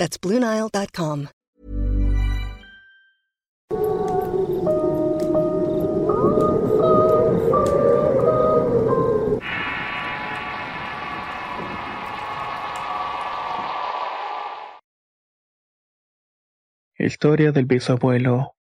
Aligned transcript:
That's 0.00 0.18
BlueNile.com. 0.18 1.26
Historia 16.96 17.52
del 17.52 17.66
bisabuelo. 17.66 18.54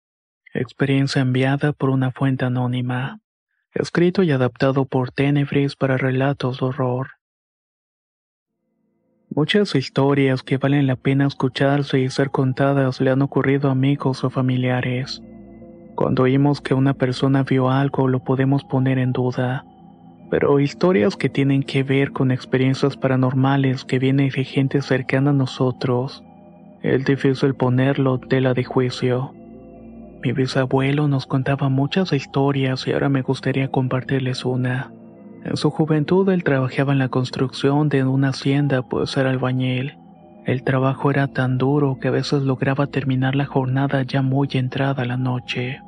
Experiencia 0.53 1.22
enviada 1.22 1.72
por 1.72 1.90
una 1.90 2.12
fuente 2.12 2.44
anónima. 2.44 3.22
Escrito 3.73 4.23
y 4.23 4.31
adaptado 4.31 4.84
por 4.84 5.12
Tenebris 5.12 5.78
para 5.78 5.95
relatos 5.95 6.59
de 6.59 6.66
horror. 6.66 7.19
Muchas 9.36 9.76
historias 9.76 10.42
que 10.42 10.58
valen 10.58 10.88
la 10.88 10.96
pena 10.96 11.28
escucharse 11.28 12.00
y 12.00 12.10
ser 12.10 12.32
contadas 12.32 13.00
le 13.00 13.12
han 13.12 13.22
ocurrido 13.22 13.70
a 13.70 13.74
amigos 13.74 14.24
o 14.24 14.32
familiares. 14.32 15.22
Cuando 15.94 16.24
oímos 16.24 16.62
que 16.62 16.73
una 16.73 16.95
persona 16.95 17.44
vio 17.44 17.70
algo 17.70 18.08
lo 18.08 18.23
podemos 18.23 18.64
poner 18.64 18.98
en 18.98 19.12
duda. 19.12 19.66
Pero 20.31 20.59
historias 20.59 21.16
que 21.16 21.30
tienen 21.30 21.62
que 21.62 21.84
ver 21.84 22.12
con 22.12 22.31
experiencias 22.31 22.98
paranormales 22.98 23.86
que 23.86 24.00
vienen 24.00 24.30
de 24.30 24.44
gente 24.44 24.81
cercana 24.81 25.30
a 25.30 25.34
nosotros, 25.34 26.23
es 26.81 27.06
difícil 27.06 27.53
ponerlo 27.53 28.20
tela 28.20 28.56
de 28.56 28.64
juicio. 28.64 29.36
Mi 30.23 30.31
bisabuelo 30.31 31.08
nos 31.08 31.28
contaba 31.28 31.70
muchas 31.70 32.14
historias 32.14 32.88
y 32.88 32.94
ahora 32.94 33.09
me 33.09 33.22
gustaría 33.22 33.70
compartirles 33.70 34.44
una. 34.44 34.92
En 35.45 35.56
su 35.58 35.70
juventud 35.70 36.28
él 36.30 36.44
trabajaba 36.44 36.94
en 36.94 37.00
la 37.00 37.09
construcción 37.09 37.90
de 37.90 38.04
una 38.04 38.30
hacienda 38.30 38.82
pues 38.82 39.16
era 39.18 39.30
albañil. 39.30 39.98
El 40.46 40.64
trabajo 40.64 41.12
era 41.12 41.28
tan 41.28 41.58
duro 41.58 41.98
que 42.00 42.08
a 42.08 42.12
veces 42.12 42.44
lograba 42.44 42.88
terminar 42.88 43.36
la 43.36 43.46
jornada 43.46 44.04
ya 44.04 44.22
muy 44.22 44.50
entrada 44.54 45.06
la 45.06 45.18
noche. 45.18 45.81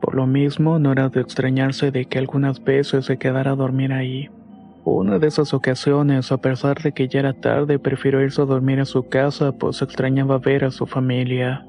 Por 0.00 0.14
lo 0.14 0.26
mismo 0.26 0.78
no 0.78 0.92
era 0.92 1.08
de 1.08 1.20
extrañarse 1.20 1.90
de 1.90 2.06
que 2.06 2.18
algunas 2.18 2.62
veces 2.62 3.06
se 3.06 3.18
quedara 3.18 3.52
a 3.52 3.56
dormir 3.56 3.92
ahí. 3.92 4.28
Una 4.84 5.20
de 5.20 5.28
esas 5.28 5.54
ocasiones, 5.54 6.32
a 6.32 6.38
pesar 6.38 6.82
de 6.82 6.90
que 6.90 7.06
ya 7.06 7.20
era 7.20 7.34
tarde, 7.34 7.78
prefirió 7.78 8.20
irse 8.20 8.42
a 8.42 8.46
dormir 8.46 8.80
a 8.80 8.84
su 8.84 9.08
casa 9.08 9.52
pues 9.52 9.80
extrañaba 9.80 10.38
ver 10.38 10.64
a 10.64 10.72
su 10.72 10.86
familia. 10.86 11.64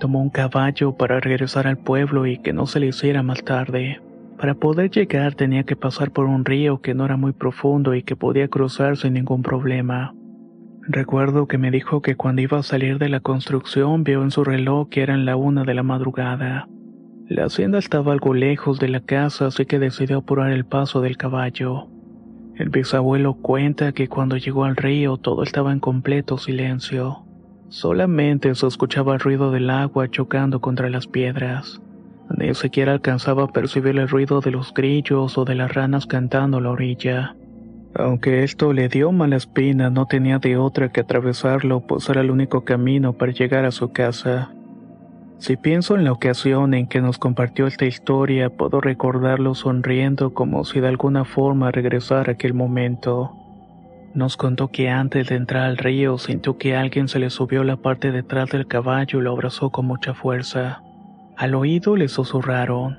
Tomó 0.00 0.22
un 0.22 0.30
caballo 0.30 0.92
para 0.92 1.20
regresar 1.20 1.66
al 1.66 1.76
pueblo 1.76 2.26
y 2.26 2.38
que 2.38 2.54
no 2.54 2.66
se 2.66 2.80
le 2.80 2.86
hiciera 2.86 3.22
más 3.22 3.44
tarde. 3.44 4.00
Para 4.38 4.54
poder 4.54 4.90
llegar 4.90 5.34
tenía 5.34 5.64
que 5.64 5.76
pasar 5.76 6.10
por 6.10 6.26
un 6.26 6.44
río 6.44 6.80
que 6.82 6.94
no 6.94 7.04
era 7.04 7.16
muy 7.16 7.32
profundo 7.32 7.94
y 7.94 8.02
que 8.02 8.16
podía 8.16 8.48
cruzar 8.48 8.96
sin 8.96 9.14
ningún 9.14 9.42
problema. 9.42 10.14
Recuerdo 10.82 11.48
que 11.48 11.58
me 11.58 11.70
dijo 11.70 12.02
que 12.02 12.16
cuando 12.16 12.42
iba 12.42 12.58
a 12.58 12.62
salir 12.62 12.98
de 12.98 13.08
la 13.08 13.20
construcción 13.20 14.04
vio 14.04 14.22
en 14.22 14.30
su 14.30 14.44
reloj 14.44 14.88
que 14.88 15.02
eran 15.02 15.24
la 15.24 15.36
una 15.36 15.64
de 15.64 15.74
la 15.74 15.82
madrugada. 15.82 16.68
La 17.28 17.46
hacienda 17.46 17.78
estaba 17.78 18.12
algo 18.12 18.34
lejos 18.34 18.78
de 18.78 18.88
la 18.88 19.00
casa, 19.00 19.46
así 19.46 19.66
que 19.66 19.80
decidió 19.80 20.18
apurar 20.18 20.52
el 20.52 20.64
paso 20.64 21.00
del 21.00 21.16
caballo. 21.16 21.88
El 22.54 22.68
bisabuelo 22.68 23.34
cuenta 23.34 23.92
que 23.92 24.06
cuando 24.06 24.36
llegó 24.36 24.64
al 24.64 24.76
río 24.76 25.16
todo 25.16 25.42
estaba 25.42 25.72
en 25.72 25.80
completo 25.80 26.38
silencio. 26.38 27.24
Solamente 27.68 28.54
se 28.54 28.66
escuchaba 28.66 29.14
el 29.14 29.20
ruido 29.20 29.50
del 29.50 29.70
agua 29.70 30.08
chocando 30.08 30.60
contra 30.60 30.88
las 30.88 31.08
piedras. 31.08 31.82
Ni 32.30 32.54
siquiera 32.54 32.92
alcanzaba 32.92 33.44
a 33.44 33.48
percibir 33.48 33.98
el 33.98 34.08
ruido 34.08 34.40
de 34.40 34.50
los 34.50 34.74
grillos 34.74 35.38
o 35.38 35.44
de 35.44 35.54
las 35.54 35.72
ranas 35.74 36.06
cantando 36.06 36.58
a 36.58 36.60
la 36.60 36.70
orilla. 36.70 37.36
Aunque 37.94 38.42
esto 38.42 38.72
le 38.72 38.88
dio 38.88 39.10
mala 39.12 39.36
espina, 39.36 39.88
no 39.88 40.06
tenía 40.06 40.38
de 40.38 40.56
otra 40.56 40.90
que 40.90 41.00
atravesarlo, 41.00 41.80
pues 41.80 42.08
era 42.08 42.20
el 42.20 42.30
único 42.30 42.64
camino 42.64 43.14
para 43.14 43.32
llegar 43.32 43.64
a 43.64 43.70
su 43.70 43.92
casa. 43.92 44.50
Si 45.38 45.56
pienso 45.56 45.96
en 45.96 46.04
la 46.04 46.12
ocasión 46.12 46.74
en 46.74 46.88
que 46.88 47.00
nos 47.00 47.18
compartió 47.18 47.66
esta 47.66 47.86
historia, 47.86 48.50
puedo 48.50 48.80
recordarlo 48.80 49.54
sonriendo 49.54 50.34
como 50.34 50.64
si 50.64 50.80
de 50.80 50.88
alguna 50.88 51.24
forma 51.24 51.70
regresara 51.70 52.32
aquel 52.32 52.54
momento. 52.54 53.32
Nos 54.14 54.36
contó 54.36 54.68
que 54.68 54.88
antes 54.88 55.28
de 55.28 55.36
entrar 55.36 55.64
al 55.64 55.76
río 55.76 56.16
sintió 56.16 56.56
que 56.56 56.74
alguien 56.74 57.08
se 57.08 57.18
le 57.18 57.28
subió 57.28 57.64
la 57.64 57.76
parte 57.76 58.12
detrás 58.12 58.50
del 58.50 58.66
caballo 58.66 59.20
y 59.20 59.22
lo 59.22 59.32
abrazó 59.32 59.70
con 59.70 59.86
mucha 59.86 60.14
fuerza. 60.14 60.82
Al 61.36 61.54
oído 61.54 61.96
le 61.96 62.08
susurraron, 62.08 62.98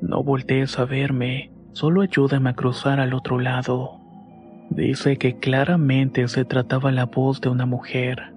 No 0.00 0.22
voltees 0.22 0.78
a 0.78 0.86
verme, 0.86 1.50
solo 1.72 2.00
ayúdame 2.00 2.48
a 2.50 2.54
cruzar 2.54 2.98
al 2.98 3.12
otro 3.12 3.38
lado. 3.38 4.00
Dice 4.70 5.18
que 5.18 5.36
claramente 5.36 6.26
se 6.28 6.46
trataba 6.46 6.90
la 6.92 7.04
voz 7.04 7.42
de 7.42 7.50
una 7.50 7.66
mujer. 7.66 8.32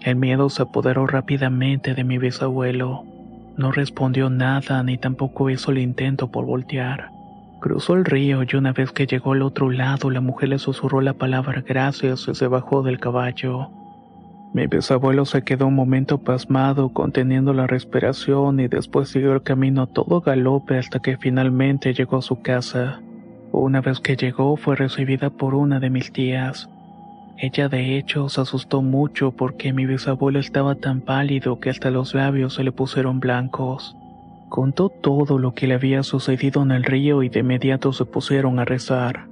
El 0.00 0.16
miedo 0.16 0.48
se 0.48 0.62
apoderó 0.62 1.06
rápidamente 1.06 1.94
de 1.94 2.04
mi 2.04 2.16
bisabuelo. 2.16 3.04
No 3.58 3.70
respondió 3.70 4.30
nada 4.30 4.82
ni 4.82 4.96
tampoco 4.96 5.50
hizo 5.50 5.72
el 5.72 5.78
intento 5.78 6.30
por 6.30 6.46
voltear. 6.46 7.10
Cruzó 7.60 7.96
el 7.96 8.06
río 8.06 8.42
y 8.42 8.56
una 8.56 8.72
vez 8.72 8.92
que 8.92 9.06
llegó 9.06 9.32
al 9.34 9.42
otro 9.42 9.70
lado 9.70 10.08
la 10.08 10.22
mujer 10.22 10.48
le 10.48 10.58
susurró 10.58 11.02
la 11.02 11.12
palabra 11.12 11.60
gracias 11.60 12.26
y 12.28 12.34
se 12.34 12.46
bajó 12.46 12.82
del 12.82 12.98
caballo. 12.98 13.68
Mi 14.52 14.66
bisabuelo 14.66 15.26
se 15.26 15.42
quedó 15.42 15.68
un 15.68 15.76
momento 15.76 16.18
pasmado, 16.18 16.88
conteniendo 16.88 17.52
la 17.52 17.68
respiración 17.68 18.58
y 18.58 18.66
después 18.66 19.08
siguió 19.08 19.32
el 19.32 19.42
camino 19.42 19.82
a 19.82 19.86
todo 19.86 20.20
galope 20.22 20.76
hasta 20.76 20.98
que 20.98 21.16
finalmente 21.16 21.94
llegó 21.94 22.16
a 22.16 22.22
su 22.22 22.42
casa. 22.42 23.00
Una 23.52 23.80
vez 23.80 24.00
que 24.00 24.16
llegó 24.16 24.56
fue 24.56 24.74
recibida 24.74 25.30
por 25.30 25.54
una 25.54 25.78
de 25.78 25.90
mis 25.90 26.12
tías. 26.12 26.68
Ella 27.38 27.68
de 27.68 27.96
hecho 27.96 28.28
se 28.28 28.40
asustó 28.40 28.82
mucho 28.82 29.30
porque 29.30 29.72
mi 29.72 29.86
bisabuelo 29.86 30.40
estaba 30.40 30.74
tan 30.74 31.00
pálido 31.00 31.60
que 31.60 31.70
hasta 31.70 31.90
los 31.90 32.12
labios 32.12 32.54
se 32.54 32.64
le 32.64 32.72
pusieron 32.72 33.20
blancos. 33.20 33.96
Contó 34.48 34.88
todo 34.88 35.38
lo 35.38 35.54
que 35.54 35.68
le 35.68 35.74
había 35.74 36.02
sucedido 36.02 36.62
en 36.62 36.72
el 36.72 36.82
río 36.82 37.22
y 37.22 37.28
de 37.28 37.40
inmediato 37.40 37.92
se 37.92 38.04
pusieron 38.04 38.58
a 38.58 38.64
rezar. 38.64 39.26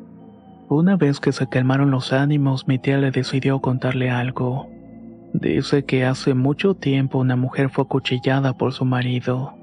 Una 0.69 0.97
vez 0.97 1.19
que 1.19 1.33
se 1.33 1.49
calmaron 1.49 1.91
los 1.91 2.13
ánimos, 2.13 2.69
mi 2.69 2.79
tía 2.79 2.99
le 2.99 3.11
decidió 3.11 3.59
contarle 3.59 4.11
algo. 4.11 4.69
Dice 5.33 5.85
que 5.85 6.05
hace 6.05 6.35
mucho 6.35 6.75
tiempo 6.75 7.19
una 7.19 7.37
mujer 7.37 7.69
fue 7.71 7.85
acuchillada 7.85 8.55
por 8.55 8.73
su 8.73 8.85
marido 8.85 9.55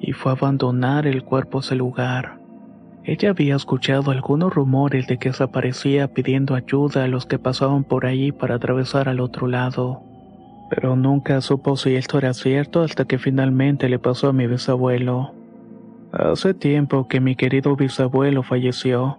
y 0.00 0.12
fue 0.12 0.32
a 0.32 0.34
abandonar 0.34 1.06
el 1.06 1.22
cuerpo 1.22 1.58
a 1.58 1.60
ese 1.60 1.76
lugar. 1.76 2.38
Ella 3.04 3.30
había 3.30 3.56
escuchado 3.56 4.10
algunos 4.10 4.54
rumores 4.54 5.06
de 5.06 5.18
que 5.18 5.30
desaparecía 5.30 6.08
pidiendo 6.08 6.54
ayuda 6.54 7.04
a 7.04 7.08
los 7.08 7.26
que 7.26 7.38
pasaban 7.38 7.84
por 7.84 8.06
ahí 8.06 8.32
para 8.32 8.56
atravesar 8.56 9.08
al 9.08 9.20
otro 9.20 9.48
lado, 9.48 10.02
pero 10.70 10.96
nunca 10.96 11.40
supo 11.40 11.76
si 11.76 11.96
esto 11.96 12.18
era 12.18 12.32
cierto 12.32 12.82
hasta 12.82 13.04
que 13.04 13.18
finalmente 13.18 13.88
le 13.88 13.98
pasó 13.98 14.28
a 14.28 14.32
mi 14.32 14.46
bisabuelo. 14.46 15.34
Hace 16.12 16.54
tiempo 16.54 17.08
que 17.08 17.20
mi 17.20 17.36
querido 17.36 17.74
bisabuelo 17.74 18.42
falleció. 18.42 19.18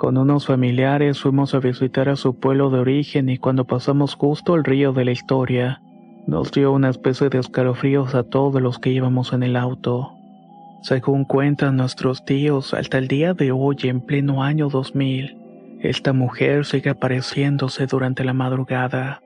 Con 0.00 0.16
unos 0.16 0.46
familiares 0.46 1.20
fuimos 1.20 1.54
a 1.54 1.58
visitar 1.58 2.08
a 2.08 2.16
su 2.16 2.34
pueblo 2.34 2.70
de 2.70 2.78
origen 2.78 3.28
y 3.28 3.36
cuando 3.36 3.66
pasamos 3.66 4.14
justo 4.14 4.54
al 4.54 4.64
río 4.64 4.94
de 4.94 5.04
la 5.04 5.10
historia, 5.10 5.82
nos 6.26 6.50
dio 6.52 6.72
una 6.72 6.88
especie 6.88 7.28
de 7.28 7.38
escalofríos 7.38 8.14
a 8.14 8.22
todos 8.22 8.62
los 8.62 8.78
que 8.78 8.88
íbamos 8.88 9.34
en 9.34 9.42
el 9.42 9.56
auto. 9.56 10.14
Según 10.82 11.26
cuentan 11.26 11.76
nuestros 11.76 12.24
tíos, 12.24 12.72
hasta 12.72 12.96
el 12.96 13.08
día 13.08 13.34
de 13.34 13.52
hoy, 13.52 13.76
en 13.82 14.00
pleno 14.00 14.42
año 14.42 14.70
2000, 14.70 15.36
esta 15.82 16.14
mujer 16.14 16.64
sigue 16.64 16.88
apareciéndose 16.88 17.84
durante 17.86 18.24
la 18.24 18.32
madrugada. 18.32 19.20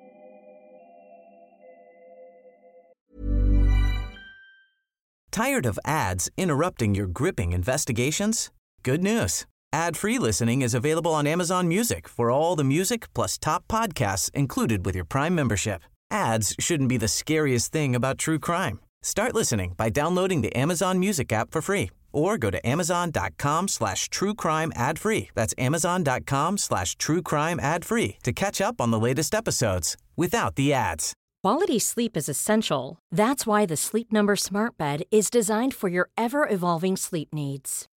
Tired 5.31 5.67
of 5.67 5.79
ads 5.85 6.33
interrupting 6.37 6.95
your 6.95 7.07
gripping 7.07 7.53
investigations? 7.53 8.51
Good 8.83 9.03
news. 9.03 9.47
Ad-free 9.75 10.21
listening 10.21 10.63
is 10.63 10.73
available 10.73 11.13
on 11.13 11.27
Amazon 11.27 11.67
Music 11.67 12.09
for 12.09 12.31
all 12.31 12.55
the 12.55 12.63
music 12.63 13.13
plus 13.13 13.37
top 13.37 13.67
podcasts 13.67 14.31
included 14.31 14.87
with 14.87 14.95
your 14.95 15.05
Prime 15.05 15.35
membership. 15.35 15.83
Ads 16.13 16.55
shouldn't 16.61 16.89
be 16.89 16.97
the 16.97 17.09
scariest 17.09 17.73
thing 17.73 17.97
about 17.97 18.17
true 18.17 18.39
crime. 18.39 18.79
Start 19.03 19.35
listening 19.35 19.75
by 19.77 19.91
downloading 19.91 20.43
the 20.43 20.55
Amazon 20.57 21.01
Music 21.01 21.33
app 21.33 21.51
for 21.51 21.61
free 21.61 21.91
or 22.13 22.39
go 22.39 22.53
to 22.53 22.65
amazon.com 22.65 23.67
slash 23.67 24.09
true 24.11 24.33
crime 24.33 24.73
ad 24.77 24.97
free. 24.97 25.31
That's 25.35 25.55
amazon.com 25.59 26.57
slash 26.57 26.95
true 26.95 27.21
crime 27.21 27.59
ad 27.59 27.85
free 27.85 28.19
to 28.23 28.33
catch 28.33 28.61
up 28.61 28.81
on 28.81 28.93
the 28.93 29.01
latest 29.01 29.35
episodes 29.35 29.97
without 30.17 30.55
the 30.55 30.73
ads. 30.73 31.15
Quality 31.43 31.81
sleep 31.81 32.17
is 32.17 32.29
essential. 32.29 33.01
That's 33.11 33.45
why 33.45 33.67
the 33.67 33.77
Sleep 33.77 34.13
Number 34.13 34.37
Smart 34.37 34.79
Bed 34.79 35.03
is 35.11 35.31
designed 35.31 35.75
for 35.75 35.89
your 35.89 36.11
ever 36.17 36.47
evolving 36.49 36.97
sleep 36.97 37.35
needs. 37.35 37.89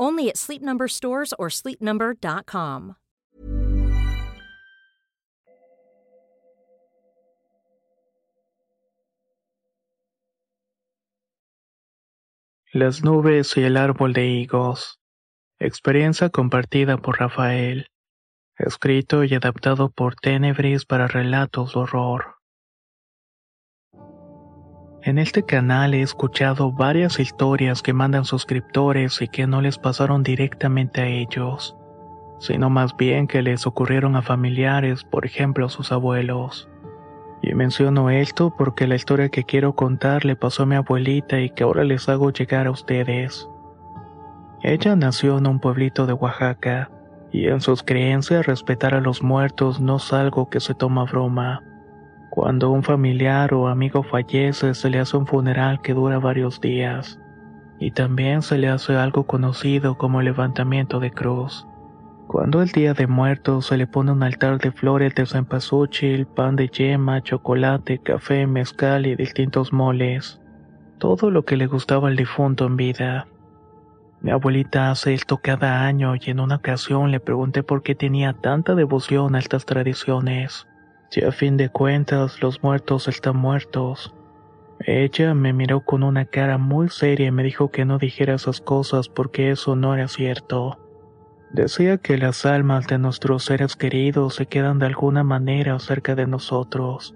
Only 0.00 0.28
at 0.28 0.36
Sleep 0.36 0.62
stores 0.88 1.34
or 1.38 1.50
sleepnumber.com. 1.50 2.94
Las 12.72 13.02
nubes 13.02 13.56
y 13.56 13.62
el 13.62 13.76
árbol 13.76 14.12
de 14.12 14.26
higos. 14.26 15.00
Experiencia 15.58 16.28
compartida 16.28 16.98
por 16.98 17.18
Rafael. 17.18 17.88
Escrito 18.58 19.24
y 19.24 19.34
adaptado 19.34 19.90
por 19.90 20.14
Tenebris 20.16 20.84
para 20.84 21.08
relatos 21.08 21.74
horror. 21.76 22.37
En 25.08 25.16
este 25.16 25.42
canal 25.42 25.94
he 25.94 26.02
escuchado 26.02 26.70
varias 26.70 27.18
historias 27.18 27.80
que 27.80 27.94
mandan 27.94 28.26
suscriptores 28.26 29.22
y 29.22 29.28
que 29.28 29.46
no 29.46 29.62
les 29.62 29.78
pasaron 29.78 30.22
directamente 30.22 31.00
a 31.00 31.06
ellos, 31.06 31.78
sino 32.40 32.68
más 32.68 32.94
bien 32.94 33.26
que 33.26 33.40
les 33.40 33.66
ocurrieron 33.66 34.16
a 34.16 34.20
familiares, 34.20 35.04
por 35.04 35.24
ejemplo 35.24 35.64
a 35.64 35.70
sus 35.70 35.92
abuelos. 35.92 36.68
Y 37.40 37.54
menciono 37.54 38.10
esto 38.10 38.54
porque 38.54 38.86
la 38.86 38.96
historia 38.96 39.30
que 39.30 39.44
quiero 39.44 39.74
contar 39.74 40.26
le 40.26 40.36
pasó 40.36 40.64
a 40.64 40.66
mi 40.66 40.74
abuelita 40.74 41.40
y 41.40 41.48
que 41.48 41.64
ahora 41.64 41.84
les 41.84 42.06
hago 42.10 42.30
llegar 42.30 42.66
a 42.66 42.70
ustedes. 42.70 43.48
Ella 44.62 44.94
nació 44.94 45.38
en 45.38 45.46
un 45.46 45.58
pueblito 45.58 46.04
de 46.04 46.12
Oaxaca, 46.12 46.90
y 47.32 47.46
en 47.46 47.62
sus 47.62 47.82
creencias 47.82 48.44
respetar 48.44 48.92
a 48.92 49.00
los 49.00 49.22
muertos 49.22 49.80
no 49.80 49.96
es 49.96 50.12
algo 50.12 50.50
que 50.50 50.60
se 50.60 50.74
toma 50.74 51.04
broma. 51.04 51.62
Cuando 52.40 52.70
un 52.70 52.84
familiar 52.84 53.52
o 53.52 53.66
amigo 53.66 54.04
fallece 54.04 54.72
se 54.72 54.90
le 54.90 55.00
hace 55.00 55.16
un 55.16 55.26
funeral 55.26 55.82
que 55.82 55.92
dura 55.92 56.20
varios 56.20 56.60
días, 56.60 57.18
y 57.80 57.90
también 57.90 58.42
se 58.42 58.58
le 58.58 58.68
hace 58.68 58.94
algo 58.94 59.26
conocido 59.26 59.98
como 59.98 60.22
levantamiento 60.22 61.00
de 61.00 61.10
cruz. 61.10 61.66
Cuando 62.28 62.62
el 62.62 62.68
día 62.68 62.94
de 62.94 63.08
muertos 63.08 63.66
se 63.66 63.76
le 63.76 63.88
pone 63.88 64.12
un 64.12 64.22
altar 64.22 64.58
de 64.58 64.70
flores 64.70 65.16
de 65.16 65.26
cempasúchil, 65.26 66.26
pan 66.26 66.54
de 66.54 66.68
yema, 66.68 67.20
chocolate, 67.24 67.98
café, 67.98 68.46
mezcal 68.46 69.06
y 69.06 69.16
distintos 69.16 69.72
moles. 69.72 70.40
Todo 70.98 71.32
lo 71.32 71.44
que 71.44 71.56
le 71.56 71.66
gustaba 71.66 72.06
al 72.06 72.14
difunto 72.14 72.66
en 72.66 72.76
vida. 72.76 73.26
Mi 74.20 74.30
abuelita 74.30 74.92
hace 74.92 75.12
esto 75.12 75.38
cada 75.38 75.84
año 75.84 76.14
y 76.14 76.30
en 76.30 76.38
una 76.38 76.54
ocasión 76.54 77.10
le 77.10 77.18
pregunté 77.18 77.64
por 77.64 77.82
qué 77.82 77.96
tenía 77.96 78.32
tanta 78.32 78.76
devoción 78.76 79.34
a 79.34 79.40
estas 79.40 79.66
tradiciones. 79.66 80.68
Si 81.10 81.24
a 81.24 81.32
fin 81.32 81.56
de 81.56 81.70
cuentas 81.70 82.42
los 82.42 82.62
muertos 82.62 83.08
están 83.08 83.36
muertos. 83.36 84.14
Ella 84.80 85.34
me 85.34 85.52
miró 85.52 85.80
con 85.80 86.02
una 86.02 86.26
cara 86.26 86.58
muy 86.58 86.88
seria 86.88 87.28
y 87.28 87.30
me 87.30 87.42
dijo 87.42 87.70
que 87.70 87.84
no 87.84 87.98
dijera 87.98 88.34
esas 88.34 88.60
cosas 88.60 89.08
porque 89.08 89.50
eso 89.50 89.74
no 89.74 89.94
era 89.94 90.06
cierto. 90.06 90.78
Decía 91.50 91.96
que 91.96 92.18
las 92.18 92.44
almas 92.44 92.86
de 92.86 92.98
nuestros 92.98 93.44
seres 93.44 93.74
queridos 93.74 94.34
se 94.34 94.46
quedan 94.46 94.78
de 94.78 94.86
alguna 94.86 95.24
manera 95.24 95.78
cerca 95.78 96.14
de 96.14 96.26
nosotros. 96.26 97.14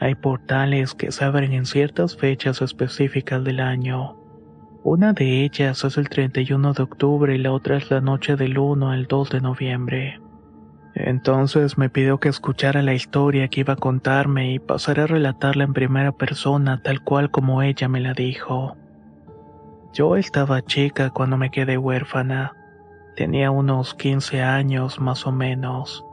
Hay 0.00 0.16
portales 0.16 0.94
que 0.94 1.12
se 1.12 1.24
abren 1.24 1.52
en 1.52 1.66
ciertas 1.66 2.16
fechas 2.16 2.60
específicas 2.62 3.44
del 3.44 3.60
año. 3.60 4.16
Una 4.82 5.12
de 5.12 5.44
ellas 5.44 5.84
es 5.84 5.98
el 5.98 6.08
31 6.08 6.72
de 6.72 6.82
octubre 6.82 7.34
y 7.34 7.38
la 7.38 7.52
otra 7.52 7.76
es 7.76 7.90
la 7.90 8.00
noche 8.00 8.34
del 8.34 8.58
1 8.58 8.90
al 8.90 9.06
2 9.06 9.30
de 9.30 9.40
noviembre. 9.40 10.20
Entonces 10.94 11.78
me 11.78 11.88
pidió 11.88 12.18
que 12.18 12.28
escuchara 12.28 12.82
la 12.82 12.94
historia 12.94 13.48
que 13.48 13.60
iba 13.60 13.74
a 13.74 13.76
contarme 13.76 14.52
y 14.52 14.58
pasara 14.58 15.04
a 15.04 15.06
relatarla 15.06 15.64
en 15.64 15.72
primera 15.72 16.12
persona 16.12 16.82
tal 16.82 17.02
cual 17.02 17.30
como 17.30 17.62
ella 17.62 17.88
me 17.88 18.00
la 18.00 18.12
dijo. 18.12 18.76
Yo 19.92 20.16
estaba 20.16 20.62
chica 20.62 21.10
cuando 21.10 21.36
me 21.36 21.50
quedé 21.50 21.78
huérfana. 21.78 22.54
Tenía 23.16 23.50
unos 23.50 23.94
15 23.94 24.42
años 24.42 25.00
más 25.00 25.26
o 25.26 25.32
menos. 25.32 26.04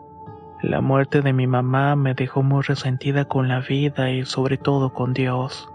La 0.62 0.82
muerte 0.82 1.22
de 1.22 1.34
mi 1.34 1.48
mamá 1.48 1.96
me 1.96 2.14
dejó 2.14 2.42
muy 2.42 2.64
resentida 2.64 3.26
con 3.26 3.48
la 3.48 3.60
vida 3.60 4.12
y 4.12 4.26
sobre 4.26 4.58
todo 4.58 4.94
con 4.94 5.14
Dios. 5.14 5.70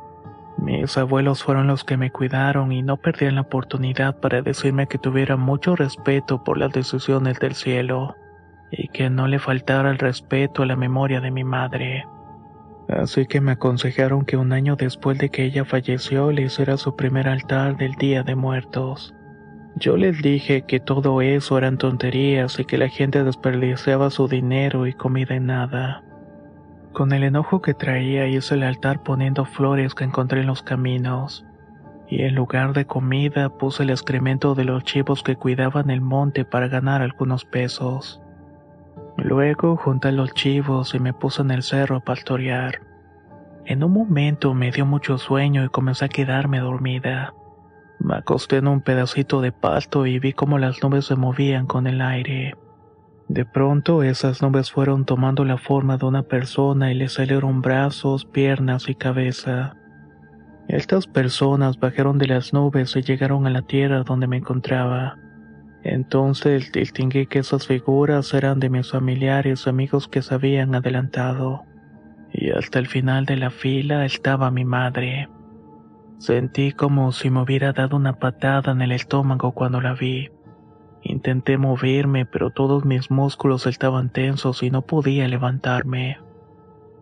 Mis 0.59 0.97
abuelos 0.97 1.43
fueron 1.43 1.67
los 1.67 1.85
que 1.85 1.97
me 1.97 2.11
cuidaron 2.11 2.73
y 2.73 2.83
no 2.83 2.97
perdían 2.97 3.37
la 3.37 3.43
oportunidad 3.43 4.19
para 4.19 4.43
decirme 4.43 4.87
que 4.87 4.99
tuviera 4.99 5.37
mucho 5.37 5.77
respeto 5.77 6.45
por 6.45 6.59
las 6.59 6.73
decisiones 6.73 7.39
del 7.39 7.55
cielo 7.55 8.17
y 8.73 8.89
que 8.89 9.11
no 9.11 9.29
le 9.29 9.39
faltara 9.39 9.91
el 9.91 9.99
respeto 9.99 10.63
a 10.63 10.67
la 10.67 10.77
memoria 10.77 11.21
de 11.21 11.31
mi 11.31 11.45
madre. 11.45 12.05
Así 12.89 13.27
que 13.27 13.41
me 13.41 13.53
aconsejaron 13.53 14.25
que 14.25 14.37
un 14.37 14.53
año 14.53 14.77
después 14.77 15.19
de 15.19 15.29
que 15.29 15.45
ella 15.45 15.65
falleció 15.65 16.33
le 16.33 16.43
hiciera 16.43 16.77
su 16.77 16.97
primer 16.97 17.29
altar 17.29 17.77
del 17.77 17.93
Día 17.93 18.23
de 18.23 18.35
Muertos. 18.35 19.15
Yo 19.77 19.97
les 19.97 20.21
dije 20.21 20.63
que 20.63 20.81
todo 20.81 21.23
eso 21.23 21.57
eran 21.57 21.79
tonterías 21.79 22.59
y 22.59 22.65
que 22.65 22.77
la 22.79 22.89
gente 22.89 23.25
desperdiciaba 23.25 24.11
su 24.11 24.29
dinero 24.29 24.87
y 24.87 24.93
comida 24.93 25.35
en 25.35 25.47
nada. 25.47 26.03
Con 26.93 27.13
el 27.13 27.23
enojo 27.23 27.63
que 27.63 27.73
traía 27.73 28.27
hice 28.27 28.55
el 28.55 28.65
altar 28.65 29.03
poniendo 29.03 29.47
flores 29.47 29.95
que 29.95 30.05
encontré 30.05 30.41
en 30.41 30.47
los 30.47 30.63
caminos, 30.63 31.47
y 32.07 32.23
en 32.23 32.35
lugar 32.35 32.75
de 32.75 32.85
comida 32.85 33.49
puse 33.49 33.85
el 33.85 33.91
excremento 33.91 34.55
de 34.55 34.65
los 34.65 34.85
chivos 34.85 35.23
que 35.23 35.37
cuidaban 35.37 35.89
el 35.89 36.03
monte 36.03 36.45
para 36.45 36.69
ganar 36.69 37.01
algunos 37.01 37.47
pesos. 37.47 38.21
Luego 39.17 39.77
junté 39.77 40.13
los 40.13 40.33
chivos 40.35 40.95
y 40.95 40.99
me 40.99 41.13
puse 41.13 41.43
en 41.43 41.51
el 41.51 41.63
cerro 41.63 41.97
a 41.97 42.01
pastorear. 42.01 42.81
En 43.65 43.85
un 43.85 43.93
momento 43.93 44.55
me 44.55 44.73
dio 44.73 44.87
mucho 44.87 45.19
sueño 45.19 45.65
y 45.65 45.69
comencé 45.69 46.07
a 46.07 46.09
quedarme 46.09 46.59
dormida. 46.59 47.35
Me 48.01 48.17
acosté 48.17 48.57
en 48.57 48.67
un 48.67 48.81
pedacito 48.81 49.41
de 49.41 49.53
pasto 49.53 50.07
y 50.07 50.19
vi 50.19 50.33
cómo 50.33 50.59
las 50.59 50.83
nubes 50.83 51.07
se 51.07 51.15
movían 51.15 51.67
con 51.67 51.87
el 51.87 52.01
aire. 52.01 52.55
De 53.29 53.45
pronto 53.45 54.03
esas 54.03 54.43
nubes 54.43 54.73
fueron 54.73 55.05
tomando 55.05 55.45
la 55.45 55.57
forma 55.57 55.97
de 55.97 56.07
una 56.07 56.25
persona 56.25 56.91
y 56.91 56.95
le 56.95 57.09
salieron 57.09 57.63
brazos, 57.63 58.25
piernas 58.25 58.89
y 58.89 58.95
cabeza. 58.95 59.77
Estas 60.69 61.07
personas 61.07 61.79
bajaron 61.79 62.19
de 62.19 62.27
las 62.27 62.53
nubes 62.53 62.97
y 62.97 63.03
llegaron 63.03 63.47
a 63.47 63.51
la 63.51 63.63
tierra 63.63 64.03
donde 64.03 64.27
me 64.27 64.39
encontraba. 64.39 65.17
Entonces 65.85 66.71
distinguí 66.71 67.27
que 67.27 67.41
esas 67.41 67.67
figuras 67.67 68.33
eran 68.35 68.61
de 68.61 68.71
mis 68.71 68.91
familiares 68.91 69.67
amigos 69.67 70.07
que 70.09 70.23
se 70.23 70.35
habían 70.35 70.75
adelantado. 70.75 71.65
Y 72.33 72.51
hasta 72.51 72.79
el 72.79 72.87
final 72.87 73.27
de 73.27 73.37
la 73.37 73.51
fila 73.51 74.05
estaba 74.05 74.51
mi 74.51 74.65
madre. 74.65 75.29
Sentí 76.19 76.73
como 76.73 77.11
si 77.11 77.31
me 77.31 77.43
hubiera 77.43 77.73
dado 77.73 77.97
una 77.97 78.19
patada 78.21 78.71
en 78.73 78.81
el 78.81 78.93
estómago 78.93 79.53
cuando 79.53 79.81
la 79.81 79.95
vi. 79.95 80.31
Intenté 81.03 81.59
moverme, 81.59 82.27
pero 82.27 82.51
todos 82.51 82.85
mis 82.85 83.11
músculos 83.11 83.67
estaban 83.67 84.11
tensos 84.11 84.63
y 84.63 84.71
no 84.71 84.83
podía 84.83 85.27
levantarme. 85.27 86.19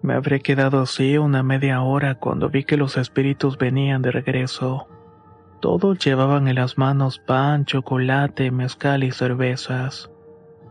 Me 0.00 0.14
habré 0.14 0.40
quedado 0.40 0.80
así 0.80 1.18
una 1.18 1.42
media 1.42 1.82
hora 1.82 2.14
cuando 2.14 2.48
vi 2.48 2.64
que 2.64 2.78
los 2.78 2.96
espíritus 2.96 3.58
venían 3.58 4.00
de 4.00 4.10
regreso. 4.10 4.88
Todos 5.60 5.98
llevaban 5.98 6.48
en 6.48 6.56
las 6.56 6.78
manos 6.78 7.18
pan, 7.18 7.64
chocolate, 7.64 8.50
mezcal 8.50 9.04
y 9.04 9.12
cervezas. 9.12 10.10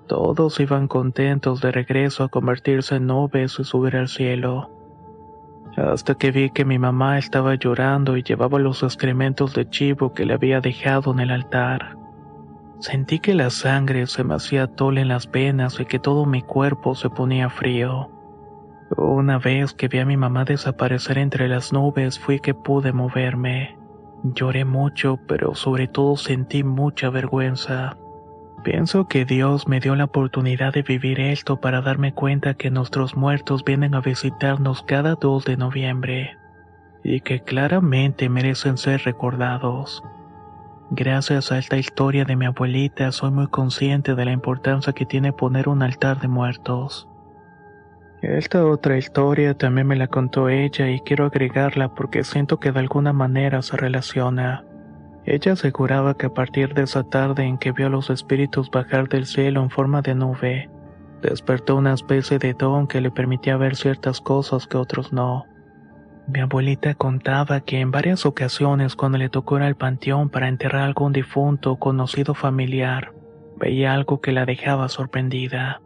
Todos 0.07 0.59
iban 0.59 0.87
contentos 0.87 1.61
de 1.61 1.71
regreso 1.71 2.23
a 2.23 2.29
convertirse 2.29 2.95
en 2.95 3.07
nubes 3.07 3.59
y 3.59 3.63
subir 3.63 3.95
al 3.95 4.07
cielo 4.07 4.69
hasta 5.77 6.15
que 6.15 6.31
vi 6.31 6.49
que 6.49 6.65
mi 6.65 6.79
mamá 6.79 7.17
estaba 7.17 7.55
llorando 7.55 8.17
y 8.17 8.23
llevaba 8.23 8.59
los 8.59 8.83
excrementos 8.83 9.53
de 9.53 9.69
chivo 9.69 10.13
que 10.13 10.25
le 10.25 10.33
había 10.33 10.61
dejado 10.61 11.11
en 11.11 11.19
el 11.19 11.31
altar. 11.31 11.97
Sentí 12.79 13.19
que 13.19 13.33
la 13.33 13.49
sangre 13.49 14.07
se 14.07 14.23
me 14.23 14.35
hacía 14.35 14.67
tole 14.67 15.01
en 15.01 15.09
las 15.09 15.29
venas 15.29 15.79
y 15.79 15.85
que 15.85 15.99
todo 15.99 16.25
mi 16.25 16.41
cuerpo 16.41 16.95
se 16.95 17.09
ponía 17.09 17.49
frío. 17.49 18.09
Una 18.97 19.37
vez 19.37 19.73
que 19.73 19.87
vi 19.87 19.99
a 19.99 20.05
mi 20.05 20.17
mamá 20.17 20.45
desaparecer 20.45 21.17
entre 21.17 21.47
las 21.47 21.71
nubes 21.73 22.19
fui 22.19 22.39
que 22.39 22.53
pude 22.53 22.91
moverme. 22.91 23.77
Lloré 24.23 24.65
mucho, 24.65 25.17
pero 25.27 25.55
sobre 25.55 25.87
todo 25.87 26.17
sentí 26.17 26.63
mucha 26.63 27.09
vergüenza. 27.09 27.97
Pienso 28.63 29.07
que 29.07 29.23
Dios 29.23 29.67
me 29.67 29.79
dio 29.79 29.95
la 29.95 30.05
oportunidad 30.05 30.73
de 30.73 30.81
vivir 30.81 31.21
esto 31.21 31.61
para 31.61 31.81
darme 31.81 32.13
cuenta 32.13 32.55
que 32.55 32.69
nuestros 32.69 33.15
muertos 33.15 33.63
vienen 33.63 33.95
a 33.95 34.01
visitarnos 34.01 34.83
cada 34.83 35.15
2 35.15 35.45
de 35.45 35.57
noviembre. 35.57 36.35
y 37.01 37.21
que 37.21 37.41
claramente 37.41 38.27
merecen 38.27 38.77
ser 38.77 39.01
recordados. 39.05 40.03
Gracias 40.91 41.51
a 41.51 41.57
esta 41.57 41.77
historia 41.77 42.25
de 42.25 42.35
mi 42.35 42.45
abuelita 42.45 43.11
soy 43.13 43.31
muy 43.31 43.47
consciente 43.47 44.15
de 44.15 44.25
la 44.25 44.33
importancia 44.33 44.91
que 44.91 45.05
tiene 45.05 45.31
poner 45.31 45.69
un 45.69 45.81
altar 45.81 46.19
de 46.19 46.27
muertos. 46.27 47.07
Esta 48.21 48.65
otra 48.65 48.97
historia 48.97 49.53
también 49.53 49.87
me 49.87 49.95
la 49.95 50.07
contó 50.07 50.49
ella 50.49 50.89
y 50.89 50.99
quiero 50.99 51.25
agregarla 51.25 51.95
porque 51.95 52.25
siento 52.25 52.59
que 52.59 52.73
de 52.73 52.79
alguna 52.79 53.13
manera 53.13 53.61
se 53.61 53.77
relaciona. 53.77 54.65
Ella 55.25 55.53
aseguraba 55.53 56.15
que 56.15 56.25
a 56.25 56.33
partir 56.33 56.73
de 56.73 56.83
esa 56.83 57.03
tarde 57.03 57.43
en 57.43 57.57
que 57.57 57.71
vio 57.71 57.87
a 57.87 57.89
los 57.89 58.09
espíritus 58.09 58.69
bajar 58.71 59.07
del 59.07 59.25
cielo 59.25 59.61
en 59.61 59.69
forma 59.69 60.01
de 60.01 60.15
nube, 60.15 60.69
despertó 61.21 61.77
una 61.77 61.93
especie 61.93 62.39
de 62.39 62.53
don 62.53 62.87
que 62.87 62.99
le 62.99 63.09
permitía 63.09 63.55
ver 63.55 63.77
ciertas 63.77 64.19
cosas 64.19 64.67
que 64.67 64.75
otros 64.75 65.13
no. 65.13 65.45
Mi 66.27 66.41
abuelita 66.41 66.95
contaba 66.95 67.61
que 67.61 67.79
en 67.79 67.91
varias 67.91 68.25
ocasiones 68.25 68.95
cuando 68.95 69.17
le 69.17 69.29
tocó 69.29 69.57
ir 69.57 69.63
al 69.63 69.75
panteón 69.75 70.29
para 70.29 70.49
enterrar 70.49 70.81
a 70.81 70.85
algún 70.85 71.13
difunto 71.13 71.71
o 71.71 71.79
conocido 71.79 72.33
familiar, 72.33 73.13
veía 73.57 73.93
algo 73.93 74.19
que 74.19 74.33
la 74.33 74.45
dejaba 74.45 74.89
sorprendida. 74.89 75.81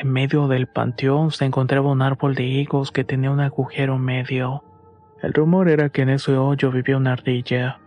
En 0.00 0.12
medio 0.12 0.46
del 0.46 0.68
panteón 0.68 1.32
se 1.32 1.44
encontraba 1.44 1.90
un 1.90 2.02
árbol 2.02 2.36
de 2.36 2.44
higos 2.44 2.92
que 2.92 3.02
tenía 3.02 3.32
un 3.32 3.40
agujero 3.40 3.98
medio. 3.98 4.62
El 5.24 5.32
rumor 5.32 5.68
era 5.68 5.88
que 5.88 6.02
en 6.02 6.10
ese 6.10 6.36
hoyo 6.36 6.70
vivía 6.70 6.96
una 6.96 7.14
ardilla. 7.14 7.80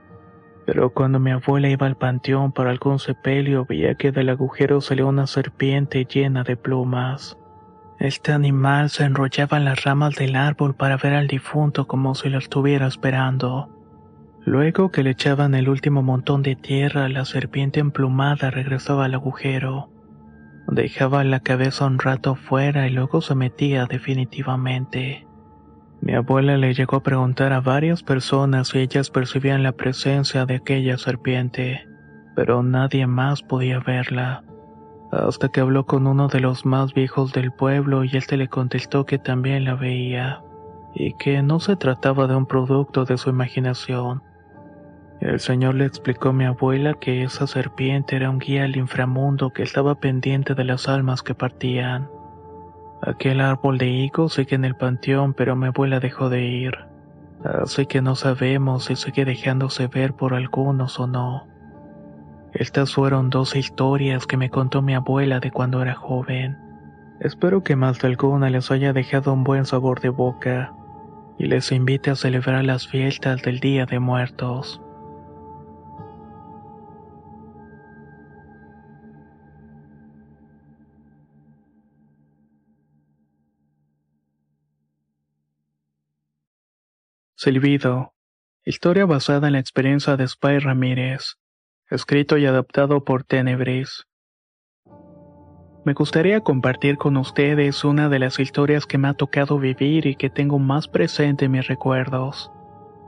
Pero 0.65 0.89
cuando 0.89 1.22
mi 1.22 1.32
abuela 1.32 1.70
iba 1.70 1.88
al 1.88 1.96
panteón 1.96 2.51
para 2.51 2.70
algún 2.70 3.00
sepelio 3.00 3.63
veía 3.63 3.96
que 3.96 4.12
del 4.12 4.27
agujero 4.27 4.82
salía 4.82 5.06
una 5.06 5.25
serpiente 5.25 6.03
llena 6.03 6.44
de 6.44 6.58
plumas. 6.58 7.38
Este 7.98 8.34
animal 8.34 8.89
se 8.89 9.06
enrollaba 9.06 9.56
en 9.56 9.63
las 9.63 9.86
ramas 9.86 10.15
del 10.15 10.36
árbol 10.36 10.75
para 10.75 10.98
ver 10.98 11.13
al 11.13 11.27
difunto 11.27 11.88
como 11.88 12.13
si 12.13 12.27
lo 12.27 12.39
estuviera 12.39 12.88
esperando. 12.88 13.70
Luego 14.44 14.91
que 14.91 15.03
le 15.03 15.12
echaban 15.12 15.56
el 15.56 15.70
último 15.70 16.03
montón 16.03 16.41
de 16.41 16.58
tierra, 16.58 17.08
la 17.08 17.24
serpiente 17.24 17.80
emplumada 17.80 18.51
regresaba 18.51 19.06
al 19.06 19.13
agujero. 19.13 19.90
Dejaba 20.68 21.24
la 21.24 21.39
cabeza 21.39 21.86
un 21.86 22.00
rato 22.00 22.36
fuera 22.36 22.88
y 22.88 22.91
luego 22.91 23.22
se 23.22 23.36
metía 23.36 23.86
definitivamente. 23.86 25.27
Mi 26.01 26.13
abuela 26.13 26.58
le 26.58 26.74
llegó 26.74 26.98
a 26.98 27.03
preguntar 27.03 27.53
a 27.53 27.62
varias 27.62 28.03
personas 28.03 28.70
si 28.70 28.80
ellas 28.80 29.10
percibían 29.10 29.63
la 29.63 29.74
presencia 29.74 30.46
de 30.46 30.56
aquella 30.56 30.98
serpiente, 30.98 31.88
pero 32.36 32.63
nadie 32.63 33.06
más 33.06 33.41
podía 33.44 33.80
verla 33.80 34.44
hasta 35.12 35.50
que 35.50 35.60
habló 35.60 35.86
con 35.86 36.08
uno 36.08 36.27
de 36.27 36.39
los 36.39 36.65
más 36.65 36.94
viejos 36.94 37.34
del 37.34 37.51
pueblo 37.51 38.03
y 38.03 38.15
éste 38.15 38.38
le 38.38 38.48
contestó 38.48 39.06
que 39.06 39.20
también 39.20 39.65
la 39.65 39.75
veía, 39.75 40.41
y 40.94 41.13
que 41.13 41.41
no 41.44 41.60
se 41.60 41.75
trataba 41.75 42.27
de 42.27 42.36
un 42.36 42.46
producto 42.46 43.06
de 43.06 43.18
su 43.18 43.30
imaginación. 43.30 44.24
El 45.21 45.39
señor 45.39 45.75
le 45.75 45.85
explicó 45.85 46.29
a 46.29 46.33
mi 46.33 46.45
abuela 46.45 46.95
que 46.95 47.21
esa 47.21 47.45
serpiente 47.45 48.15
era 48.15 48.31
un 48.31 48.39
guía 48.39 48.63
al 48.63 48.75
inframundo 48.75 49.51
que 49.51 49.61
estaba 49.61 49.93
pendiente 49.93 50.55
de 50.55 50.63
las 50.63 50.89
almas 50.89 51.21
que 51.21 51.35
partían. 51.35 52.09
Aquel 53.03 53.39
árbol 53.39 53.77
de 53.77 53.87
higo 53.87 54.29
sigue 54.29 54.55
en 54.55 54.65
el 54.65 54.75
panteón, 54.75 55.35
pero 55.35 55.55
mi 55.55 55.67
abuela 55.67 55.99
dejó 55.99 56.29
de 56.29 56.41
ir, 56.41 56.75
así 57.43 57.85
que 57.85 58.01
no 58.01 58.15
sabemos 58.15 58.85
si 58.85 58.95
sigue 58.95 59.23
dejándose 59.23 59.85
ver 59.85 60.13
por 60.13 60.33
algunos 60.33 60.99
o 60.99 61.05
no. 61.05 61.47
Estas 62.53 62.91
fueron 62.95 63.29
dos 63.29 63.55
historias 63.55 64.25
que 64.25 64.37
me 64.37 64.49
contó 64.49 64.81
mi 64.81 64.95
abuela 64.95 65.39
de 65.39 65.51
cuando 65.51 65.83
era 65.83 65.93
joven. 65.93 66.57
Espero 67.19 67.61
que 67.61 67.75
más 67.75 67.99
de 67.99 68.07
alguna 68.07 68.49
les 68.49 68.71
haya 68.71 68.91
dejado 68.91 69.33
un 69.33 69.43
buen 69.43 69.65
sabor 69.65 70.01
de 70.01 70.09
boca 70.09 70.73
y 71.37 71.45
les 71.45 71.71
invite 71.71 72.09
a 72.09 72.15
celebrar 72.15 72.63
las 72.63 72.87
fiestas 72.87 73.43
del 73.43 73.59
Día 73.59 73.85
de 73.85 73.99
Muertos. 73.99 74.80
Silbido. 87.43 88.13
Historia 88.63 89.07
basada 89.07 89.48
en 89.48 89.53
la 89.53 89.60
experiencia 89.60 90.15
de 90.15 90.27
Spy 90.27 90.60
Ramírez 90.60 91.38
escrito 91.89 92.38
y 92.38 92.45
adaptado 92.45 93.03
por 93.03 93.24
Tenebris. 93.24 94.05
Me 95.83 95.93
gustaría 95.93 96.41
compartir 96.41 96.98
con 96.98 97.17
ustedes 97.17 97.83
una 97.83 98.10
de 98.10 98.19
las 98.19 98.39
historias 98.39 98.86
que 98.86 99.00
me 99.00 99.07
ha 99.07 99.15
tocado 99.15 99.57
vivir 99.57 100.05
y 100.05 100.15
que 100.15 100.29
tengo 100.29 100.60
más 100.60 100.88
presente 100.88 101.45
en 101.45 101.53
mis 101.53 101.67
recuerdos. 101.67 102.51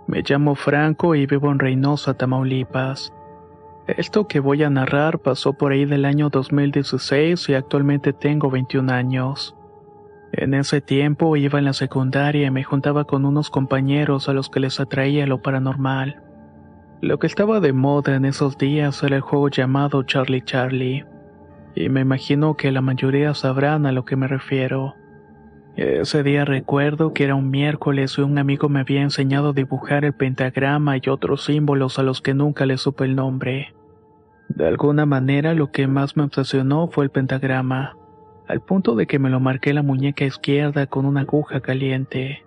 Me 0.08 0.24
llamo 0.28 0.56
Franco 0.56 1.14
y 1.14 1.28
vivo 1.28 1.52
en 1.52 1.60
Reynosa, 1.60 2.16
Tamaulipas. 2.16 3.14
Esto 3.86 4.28
que 4.28 4.40
voy 4.40 4.64
a 4.64 4.72
narrar 4.72 5.20
pasó 5.20 5.54
por 5.54 5.74
ahí 5.74 5.86
del 5.86 6.06
año 6.06 6.32
2016 6.32 7.50
y 7.50 7.54
actualmente 7.54 8.14
tengo 8.14 8.50
21 8.50 8.92
años. 8.92 9.56
En 10.36 10.56
ese 10.56 10.82
tiempo 10.82 11.38
iba 11.38 11.60
en 11.60 11.66
la 11.66 11.74
secundaria 11.74 12.48
y 12.48 12.52
me 12.52 12.64
juntaba 12.64 13.06
con 13.06 13.24
unos 13.24 13.52
compañeros 13.52 14.28
a 14.28 14.34
los 14.34 14.50
que 14.50 14.60
les 14.60 14.80
atraía 14.80 15.28
lo 15.28 15.44
paranormal. 15.44 16.24
Lo 17.02 17.20
que 17.20 17.28
estaba 17.28 17.60
de 17.60 17.72
moda 17.72 18.16
en 18.16 18.26
esos 18.26 18.58
días 18.58 19.04
era 19.04 19.16
el 19.16 19.22
juego 19.22 19.50
llamado 19.50 20.02
Charlie 20.02 20.42
Charlie, 20.42 21.06
y 21.76 21.90
me 21.90 22.02
imagino 22.02 22.56
que 22.56 22.72
la 22.72 22.82
mayoría 22.82 23.36
sabrán 23.36 23.86
a 23.86 23.92
lo 23.92 24.06
que 24.06 24.16
me 24.16 24.28
refiero. 24.28 24.96
Ese 25.76 26.24
día 26.24 26.46
recuerdo 26.46 27.14
que 27.14 27.26
era 27.26 27.36
un 27.36 27.52
miércoles 27.52 28.16
y 28.18 28.22
un 28.22 28.38
amigo 28.40 28.70
me 28.70 28.80
había 28.80 29.04
enseñado 29.04 29.50
a 29.50 29.54
dibujar 29.54 30.04
el 30.04 30.14
pentagrama 30.14 30.98
y 30.98 31.10
otros 31.10 31.44
símbolos 31.44 32.00
a 32.00 32.04
los 32.04 32.22
que 32.22 32.34
nunca 32.34 32.66
le 32.66 32.78
supe 32.78 33.06
el 33.06 33.16
nombre. 33.16 33.76
De 34.50 34.68
alguna 34.68 35.06
manera 35.06 35.54
lo 35.54 35.72
que 35.72 35.88
más 35.88 36.18
me 36.18 36.24
obsesionó 36.24 36.88
fue 36.88 37.06
el 37.06 37.12
pentagrama, 37.12 37.98
al 38.48 38.62
punto 38.62 38.96
de 38.96 39.08
que 39.08 39.20
me 39.20 39.30
lo 39.30 39.40
marqué 39.40 39.74
la 39.74 39.84
muñeca 39.84 40.26
izquierda 40.26 40.88
con 40.88 41.06
una 41.06 41.22
aguja 41.22 41.62
caliente. 41.62 42.44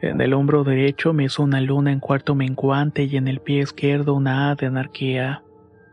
En 0.00 0.20
el 0.20 0.32
hombro 0.32 0.64
derecho 0.64 1.12
me 1.12 1.24
hizo 1.24 1.42
una 1.42 1.60
luna 1.60 1.92
en 1.92 2.00
cuarto 2.00 2.34
menguante 2.34 3.04
y 3.04 3.16
en 3.16 3.28
el 3.28 3.40
pie 3.40 3.60
izquierdo 3.60 4.14
una 4.14 4.50
A 4.50 4.54
de 4.54 4.66
anarquía. 4.66 5.42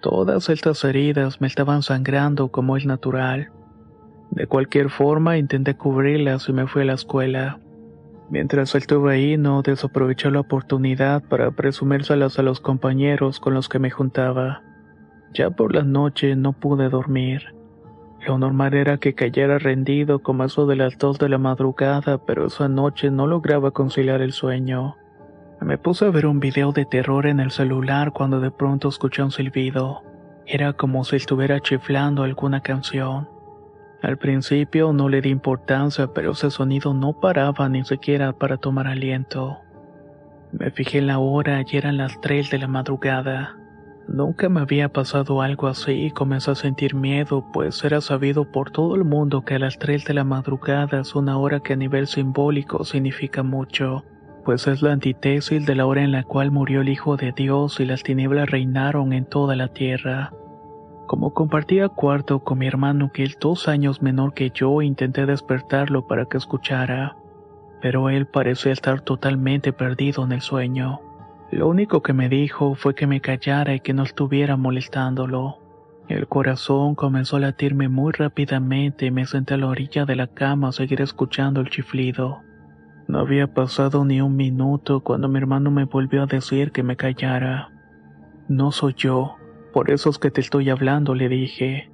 Todas 0.01 0.49
estas 0.49 0.83
heridas 0.85 1.41
me 1.41 1.47
estaban 1.47 1.81
sangrando 1.81 2.47
como 2.49 2.77
es 2.77 2.85
natural. 2.85 3.51
De 4.31 4.47
cualquier 4.47 4.89
forma 4.89 5.37
intenté 5.37 5.75
cubrirlas 5.75 6.47
y 6.47 6.53
me 6.53 6.67
fui 6.67 6.83
a 6.83 6.85
la 6.85 6.93
escuela. 6.93 7.59
Mientras 8.29 8.75
estuve 8.75 9.13
ahí 9.13 9.37
no 9.37 9.61
desaproveché 9.61 10.31
la 10.31 10.41
oportunidad 10.41 11.23
para 11.23 11.51
presumírselas 11.51 12.39
a 12.39 12.43
los 12.43 12.59
compañeros 12.59 13.39
con 13.39 13.53
los 13.53 13.69
que 13.69 13.79
me 13.79 13.89
juntaba. 13.89 14.63
Ya 15.33 15.49
por 15.49 15.73
la 15.73 15.83
noche 15.83 16.35
no 16.35 16.53
pude 16.53 16.89
dormir. 16.89 17.56
Lo 18.27 18.37
normal 18.37 18.73
era 18.73 18.97
que 18.97 19.15
cayera 19.15 19.57
rendido 19.57 20.19
como 20.19 20.43
eso 20.43 20.67
de 20.67 20.75
las 20.75 20.97
dos 20.97 21.17
de 21.17 21.29
la 21.29 21.37
madrugada, 21.37 22.17
pero 22.17 22.47
esa 22.47 22.67
noche 22.67 23.09
no 23.09 23.25
lograba 23.25 23.71
conciliar 23.71 24.21
el 24.21 24.33
sueño. 24.33 24.97
Me 25.61 25.77
puse 25.77 26.05
a 26.05 26.09
ver 26.09 26.25
un 26.25 26.41
video 26.41 26.73
de 26.73 26.83
terror 26.83 27.25
en 27.25 27.39
el 27.39 27.51
celular 27.51 28.11
cuando 28.11 28.41
de 28.41 28.51
pronto 28.51 28.89
escuché 28.89 29.23
un 29.23 29.31
silbido. 29.31 30.03
Era 30.45 30.73
como 30.73 31.05
si 31.05 31.15
estuviera 31.15 31.61
chiflando 31.61 32.23
alguna 32.23 32.59
canción. 32.59 33.29
Al 34.01 34.17
principio 34.17 34.91
no 34.91 35.07
le 35.07 35.21
di 35.21 35.29
importancia, 35.29 36.07
pero 36.13 36.31
ese 36.31 36.51
sonido 36.51 36.93
no 36.93 37.13
paraba 37.13 37.69
ni 37.69 37.85
siquiera 37.85 38.33
para 38.33 38.57
tomar 38.57 38.87
aliento. 38.87 39.59
Me 40.51 40.69
fijé 40.71 40.97
en 40.97 41.07
la 41.07 41.19
hora 41.19 41.63
y 41.65 41.77
eran 41.77 41.95
las 41.95 42.19
tres 42.19 42.51
de 42.51 42.57
la 42.57 42.67
madrugada. 42.67 43.55
Nunca 44.07 44.47
me 44.47 44.61
había 44.61 44.87
pasado 44.87 45.41
algo 45.41 45.67
así 45.67 45.91
y 45.91 46.11
comencé 46.11 46.51
a 46.51 46.55
sentir 46.55 46.95
miedo, 46.95 47.45
pues 47.51 47.83
era 47.83 47.99
sabido 47.99 48.49
por 48.49 48.71
todo 48.71 48.95
el 48.95 49.03
mundo 49.03 49.43
que 49.43 49.55
a 49.55 49.59
las 49.59 49.77
3 49.77 50.05
de 50.05 50.13
la 50.13 50.23
madrugada 50.23 51.01
es 51.01 51.13
una 51.13 51.37
hora 51.37 51.59
que 51.59 51.73
a 51.73 51.75
nivel 51.75 52.07
simbólico 52.07 52.85
significa 52.85 53.43
mucho, 53.43 54.05
pues 54.45 54.65
es 54.65 54.81
la 54.81 54.93
antítesis 54.93 55.65
de 55.65 55.75
la 55.75 55.85
hora 55.85 56.03
en 56.03 56.13
la 56.13 56.23
cual 56.23 56.51
murió 56.51 56.81
el 56.81 56.89
Hijo 56.89 57.17
de 57.17 57.33
Dios 57.33 57.81
y 57.81 57.85
las 57.85 58.01
tinieblas 58.01 58.49
reinaron 58.49 59.11
en 59.11 59.25
toda 59.25 59.57
la 59.57 59.67
tierra. 59.67 60.31
Como 61.05 61.33
compartía 61.33 61.89
cuarto 61.89 62.39
con 62.39 62.59
mi 62.59 62.67
hermano 62.67 63.11
que 63.11 63.23
es 63.23 63.37
dos 63.39 63.67
años 63.67 64.01
menor 64.01 64.33
que 64.33 64.51
yo, 64.51 64.81
intenté 64.81 65.25
despertarlo 65.25 66.07
para 66.07 66.25
que 66.27 66.37
escuchara, 66.37 67.17
pero 67.81 68.09
él 68.09 68.25
parecía 68.25 68.71
estar 68.71 69.01
totalmente 69.01 69.73
perdido 69.73 70.23
en 70.23 70.31
el 70.31 70.41
sueño. 70.41 71.01
Lo 71.51 71.67
único 71.67 72.01
que 72.01 72.13
me 72.13 72.27
dijo 72.27 72.75
fue 72.75 72.93
que 72.93 73.07
me 73.07 73.21
callara 73.21 73.73
y 73.73 73.79
que 73.79 73.93
no 73.93 74.03
estuviera 74.03 74.57
molestándolo. 74.57 75.59
El 76.09 76.27
corazón 76.27 76.95
comenzó 76.95 77.37
a 77.37 77.41
latirme 77.41 77.87
muy 77.87 78.11
rápidamente 78.11 79.05
y 79.05 79.11
me 79.11 79.25
senté 79.25 79.53
a 79.53 79.57
la 79.57 79.67
orilla 79.67 80.05
de 80.05 80.15
la 80.15 80.27
cama 80.27 80.69
a 80.69 80.71
seguir 80.73 81.01
escuchando 81.01 81.61
el 81.61 81.69
chiflido. 81.69 82.41
No 83.07 83.19
había 83.19 83.47
pasado 83.53 84.03
ni 84.03 84.19
un 84.19 84.35
minuto 84.35 84.99
cuando 84.99 85.29
mi 85.29 85.37
hermano 85.37 85.71
me 85.71 85.85
volvió 85.85 86.23
a 86.23 86.27
decir 86.27 86.71
que 86.73 86.83
me 86.83 86.97
callara. 86.97 87.71
No 88.49 88.73
soy 88.73 88.93
yo, 88.97 89.37
por 89.71 89.89
eso 89.89 90.09
es 90.09 90.17
que 90.17 90.31
te 90.31 90.41
estoy 90.41 90.69
hablando, 90.69 91.15
le 91.15 91.29
dije, 91.29 91.89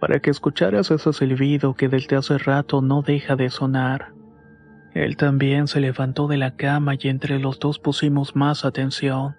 para 0.00 0.20
que 0.20 0.30
escucharas 0.30 0.90
ese 0.90 1.12
silbido 1.12 1.74
que 1.74 1.88
desde 1.88 2.16
hace 2.16 2.38
rato 2.38 2.80
no 2.80 3.02
deja 3.02 3.36
de 3.36 3.50
sonar. 3.50 4.13
Él 4.94 5.16
también 5.16 5.66
se 5.66 5.80
levantó 5.80 6.28
de 6.28 6.36
la 6.36 6.52
cama 6.52 6.94
y 6.98 7.08
entre 7.08 7.40
los 7.40 7.58
dos 7.58 7.80
pusimos 7.80 8.36
más 8.36 8.64
atención. 8.64 9.34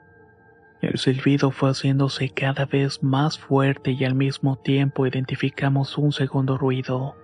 El 0.82 1.00
silbido 1.00 1.50
fue 1.52 1.70
haciéndose 1.70 2.30
cada 2.30 2.66
vez 2.66 3.02
más 3.02 3.40
fuerte 3.40 3.92
y 3.92 4.04
al 4.04 4.16
mismo 4.16 4.58
tiempo 4.58 5.08
identificamos 5.08 5.98
un 5.98 6.12
segundo 6.12 6.58
ruido. 6.58 7.16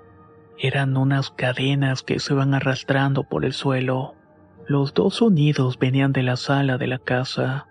Eran 0.57 0.95
unas 0.95 1.29
cadenas 1.29 2.03
que 2.03 2.19
se 2.19 2.33
iban 2.33 2.53
arrastrando 2.53 3.23
por 3.23 3.43
el 3.43 3.51
suelo. 3.51 4.15
Los 4.65 4.93
dos 4.93 5.15
sonidos 5.15 5.77
venían 5.77 6.13
de 6.13 6.23
la 6.23 6.37
sala 6.37 6.77
de 6.77 6.87
la 6.87 6.99
casa. 6.99 7.67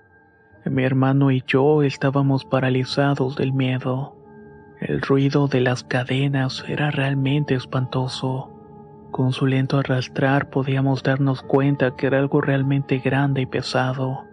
Mi 0.67 0.85
hermano 0.85 1.31
y 1.31 1.43
yo 1.47 1.83
estábamos 1.83 2.45
paralizados 2.45 3.35
del 3.37 3.55
miedo. 3.55 4.15
El 4.81 5.01
ruido 5.01 5.49
de 5.49 5.63
las 5.63 5.85
cadenas 5.85 6.65
era 6.69 6.91
realmente 6.91 7.55
espantoso. 7.55 8.60
Con 9.11 9.33
su 9.33 9.47
lento 9.47 9.79
arrastrar 9.79 10.51
podíamos 10.51 11.03
darnos 11.03 11.43
cuenta 11.43 11.97
que 11.97 12.07
era 12.07 12.19
algo 12.19 12.41
realmente 12.41 12.99
grande 12.99 13.43
y 13.43 13.47
pesado. 13.47 14.25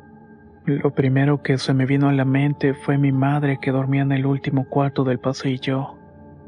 Lo 0.66 0.92
primero 0.92 1.42
que 1.42 1.58
se 1.58 1.74
me 1.74 1.86
vino 1.86 2.10
a 2.10 2.14
la 2.14 2.26
mente 2.26 2.74
fue 2.74 2.98
mi 2.98 3.12
madre 3.12 3.58
que 3.60 3.72
dormía 3.72 4.02
en 4.02 4.12
el 4.12 4.26
último 4.26 4.66
cuarto 4.68 5.04
del 5.04 5.20
pasillo. 5.20 5.96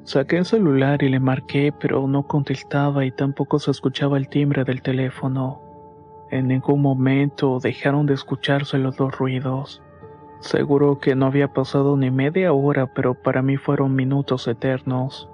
Saqué 0.03 0.37
el 0.37 0.45
celular 0.45 1.01
y 1.03 1.09
le 1.09 1.19
marqué, 1.19 1.71
pero 1.71 2.07
no 2.07 2.27
contestaba 2.27 3.05
y 3.05 3.11
tampoco 3.11 3.59
se 3.59 3.71
escuchaba 3.71 4.17
el 4.17 4.27
timbre 4.27 4.63
del 4.63 4.81
teléfono. 4.81 5.61
En 6.31 6.47
ningún 6.47 6.81
momento 6.81 7.59
dejaron 7.59 8.05
de 8.05 8.13
escucharse 8.13 8.77
los 8.77 8.95
dos 8.97 9.17
ruidos. 9.17 9.81
Seguro 10.39 10.99
que 10.99 11.15
no 11.15 11.25
había 11.25 11.51
pasado 11.53 11.97
ni 11.97 12.11
media 12.11 12.53
hora, 12.53 12.87
pero 12.93 13.15
para 13.15 13.41
mí 13.41 13.57
fueron 13.57 13.95
minutos 13.95 14.47
eternos. 14.47 15.29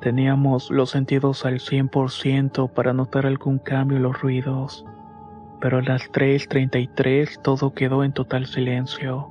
Teníamos 0.00 0.70
los 0.70 0.90
sentidos 0.90 1.44
al 1.46 1.58
100% 1.58 2.72
para 2.72 2.92
notar 2.92 3.26
algún 3.26 3.58
cambio 3.58 3.96
en 3.96 4.02
los 4.02 4.20
ruidos, 4.20 4.84
pero 5.60 5.78
a 5.78 5.82
las 5.82 6.12
3.33 6.12 7.40
todo 7.42 7.72
quedó 7.72 8.04
en 8.04 8.12
total 8.12 8.46
silencio. 8.46 9.30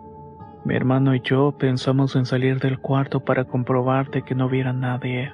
Mi 0.65 0.75
hermano 0.75 1.13
y 1.13 1.21
yo 1.21 1.51
pensamos 1.57 2.15
en 2.15 2.25
salir 2.25 2.59
del 2.59 2.79
cuarto 2.79 3.19
para 3.19 3.45
comprobar 3.45 4.09
de 4.09 4.23
que 4.23 4.33
no 4.33 4.47
hubiera 4.47 4.73
nadie, 4.73 5.31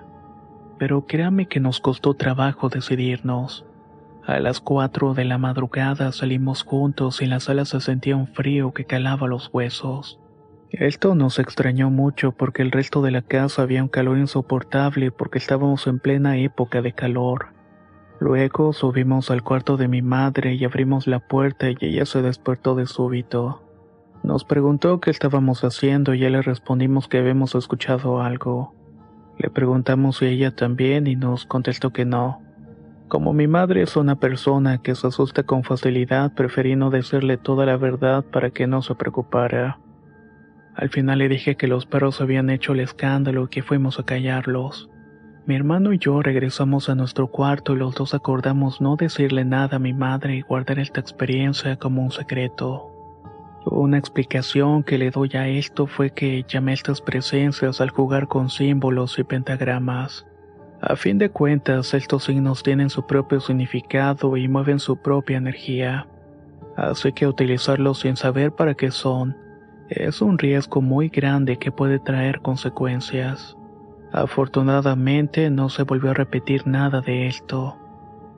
pero 0.77 1.05
créame 1.05 1.47
que 1.47 1.61
nos 1.61 1.79
costó 1.79 2.13
trabajo 2.13 2.67
decidirnos. 2.67 3.65
A 4.25 4.39
las 4.39 4.59
cuatro 4.59 5.13
de 5.13 5.23
la 5.23 5.38
madrugada 5.38 6.11
salimos 6.11 6.63
juntos 6.63 7.21
y 7.21 7.23
en 7.23 7.29
la 7.29 7.39
sala 7.39 7.63
se 7.65 7.79
sentía 7.79 8.17
un 8.17 8.27
frío 8.27 8.73
que 8.73 8.85
calaba 8.85 9.27
los 9.27 9.50
huesos. 9.53 10.19
Esto 10.72 11.16
nos 11.16 11.38
extrañó 11.38 11.90
mucho 11.90 12.32
porque 12.32 12.62
el 12.62 12.72
resto 12.72 13.01
de 13.01 13.12
la 13.12 13.22
casa 13.22 13.62
había 13.62 13.84
un 13.84 13.90
calor 13.90 14.18
insoportable 14.18 15.12
porque 15.12 15.38
estábamos 15.38 15.86
en 15.86 16.00
plena 16.00 16.38
época 16.38 16.82
de 16.82 16.94
calor. 16.94 17.48
Luego 18.22 18.72
subimos 18.72 19.32
al 19.32 19.44
cuarto 19.44 19.75
de 19.75 19.90
mi 19.90 20.01
madre 20.01 20.54
y 20.54 20.63
abrimos 20.63 21.08
la 21.08 21.20
puerta 21.20 21.70
y 21.70 21.75
ella 21.82 22.06
se 22.06 22.22
despertó 22.22 22.75
de 22.75 22.86
súbito. 22.86 23.62
Nos 24.24 24.46
preguntó 24.46 25.01
qué 25.01 25.10
estábamos 25.10 25.66
haciendo 25.66 26.13
y 26.13 26.20
ya 26.20 26.30
le 26.30 26.42
respondimos 26.42 27.10
que 27.10 27.18
habíamos 27.18 27.54
escuchado 27.54 28.22
algo. 28.22 28.74
Le 29.40 29.50
preguntamos 29.50 30.18
si 30.20 30.28
ella 30.28 30.56
también 30.56 31.06
y 31.06 31.18
nos 31.18 31.46
contestó 31.46 31.92
que 31.92 32.06
no. 32.06 32.42
Como 33.10 33.34
mi 33.34 33.48
madre 33.48 33.82
es 33.82 33.98
una 33.98 34.16
persona 34.16 34.78
que 34.78 34.96
se 34.96 35.08
asusta 35.08 35.44
con 35.44 35.63
facilidad, 35.63 36.34
preferí 36.34 36.78
no 36.78 36.92
decirle 36.92 37.36
toda 37.36 37.66
la 37.66 37.75
verdad 37.75 38.24
para 38.24 38.51
que 38.51 38.68
no 38.68 38.82
se 38.82 38.96
preocupara. 38.96 39.78
Al 40.81 40.89
final 40.89 41.19
le 41.19 41.29
dije 41.29 41.57
que 41.57 41.67
los 41.67 41.85
perros 41.85 42.21
habían 42.21 42.50
hecho 42.50 42.73
el 42.73 42.79
escándalo 42.79 43.43
y 43.43 43.47
que 43.50 43.61
fuimos 43.61 44.00
a 44.00 44.03
callarlos. 44.03 44.89
Mi 45.45 45.55
hermano 45.55 45.93
y 45.93 46.00
yo 46.00 46.23
regresamos 46.23 46.89
a 46.89 46.95
nuestro 46.95 47.27
cuarto 47.27 47.73
y 47.73 47.77
los 47.77 47.93
dos 47.93 48.15
acordamos 48.15 48.81
no 48.81 48.95
decirle 48.95 49.45
nada 49.45 49.75
a 49.75 49.79
mi 49.79 49.93
madre 49.93 50.38
y 50.38 50.41
guardar 50.41 50.79
esta 50.79 51.00
experiencia 51.00 51.75
como 51.75 52.01
un 52.01 52.09
secreto. 52.09 52.88
Una 53.63 54.00
explicación 54.00 54.81
que 54.81 54.97
le 54.97 55.11
doy 55.11 55.29
a 55.35 55.47
esto 55.47 55.85
fue 55.85 56.09
que 56.09 56.43
llamé 56.47 56.73
estas 56.73 57.00
presencias 57.00 57.79
al 57.79 57.91
jugar 57.91 58.27
con 58.27 58.50
símbolos 58.50 59.20
y 59.20 59.24
pentagramas. 59.24 60.25
A 60.81 60.96
fin 60.96 61.20
de 61.20 61.29
cuentas, 61.29 61.94
estos 61.94 62.24
signos 62.24 62.63
tienen 62.63 62.89
su 62.89 63.05
propio 63.05 63.39
significado 63.39 64.35
y 64.35 64.48
mueven 64.48 64.79
su 64.79 64.98
propia 64.98 65.37
energía. 65.37 66.07
Así 66.75 67.13
que 67.13 67.27
utilizarlos 67.27 68.00
sin 68.00 68.15
saber 68.15 68.51
para 68.53 68.74
qué 68.74 68.89
son 68.89 69.50
es 69.92 70.22
un 70.22 70.38
riesgo 70.38 70.82
muy 70.82 71.10
grande 71.10 71.58
que 71.58 71.72
puede 71.72 72.00
traer 72.00 72.42
consecuencias. 72.42 73.58
Afortunadamente 74.14 75.50
no 75.50 75.70
se 75.70 75.84
volvió 75.84 76.12
a 76.12 76.14
repetir 76.14 76.66
nada 76.66 77.01
de 77.01 77.27
esto, 77.27 77.77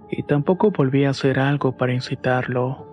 y 0.09 0.23
tampoco 0.23 0.71
volví 0.71 1.05
a 1.05 1.11
hacer 1.11 1.39
algo 1.39 1.77
para 1.77 1.93
incitarlo. 1.93 2.92